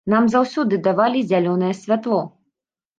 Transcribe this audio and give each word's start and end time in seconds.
Нам 0.11 0.29
заўсёды 0.35 0.79
давалі 0.89 1.23
зялёнае 1.35 1.73
святло. 1.85 2.21